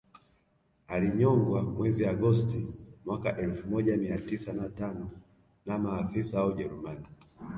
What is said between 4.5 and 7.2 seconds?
na tano na maafisa wa ujerumani